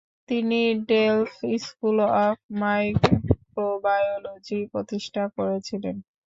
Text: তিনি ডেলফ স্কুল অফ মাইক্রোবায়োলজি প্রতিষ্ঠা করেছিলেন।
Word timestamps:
তিনি 0.29 0.59
ডেলফ 0.89 1.31
স্কুল 1.61 1.97
অফ 2.21 2.37
মাইক্রোবায়োলজি 2.61 3.89
প্রতিষ্ঠা 4.71 5.23
করেছিলেন। 5.37 5.95